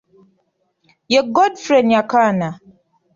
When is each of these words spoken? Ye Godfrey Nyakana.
Ye 1.13 1.21
Godfrey 1.35 1.83
Nyakana. 1.89 2.49